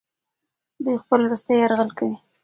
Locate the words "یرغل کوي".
1.61-2.17